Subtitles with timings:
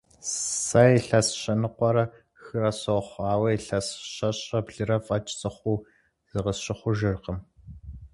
[0.67, 2.03] Сэ илъэс щэныкъуэрэ
[2.41, 5.77] хырэ сохъу, ауэ илъэс щэщӏрэ блырэ фӏэкӏ сыхъуу
[6.31, 7.39] зыкъысщыхъужыркъым.